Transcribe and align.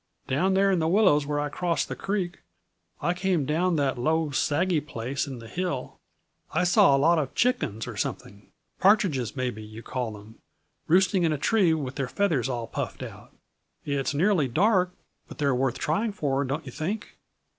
"Down 0.25 0.55
there 0.55 0.71
in 0.71 0.79
the 0.79 0.87
willows 0.87 1.27
where 1.27 1.39
I 1.39 1.49
crossed 1.49 1.87
the 1.87 1.95
creek 1.95 2.39
I 3.01 3.13
came 3.13 3.45
down 3.45 3.75
that 3.75 3.99
low, 3.99 4.31
saggy 4.31 4.81
place 4.81 5.27
in 5.27 5.37
the 5.37 5.47
hill 5.47 5.99
I 6.51 6.63
saw 6.63 6.97
a 6.97 6.97
lot 6.97 7.19
of 7.19 7.35
chickens 7.35 7.85
or 7.85 7.95
something 7.95 8.51
partridges, 8.79 9.35
maybe 9.35 9.61
you 9.61 9.83
call 9.83 10.13
them 10.13 10.39
roosting 10.87 11.21
in 11.21 11.31
a 11.31 11.37
tree 11.37 11.75
with 11.75 11.97
their 11.97 12.07
feathers 12.09 12.49
all 12.49 12.65
puffed 12.65 13.03
out. 13.03 13.31
It's 13.85 14.15
nearly 14.15 14.47
dark, 14.47 14.89
but 15.27 15.37
they're 15.37 15.53
worth 15.53 15.77
trying 15.77 16.13
for, 16.13 16.43
don't 16.45 16.65
you 16.65 16.71
think? 16.71 17.17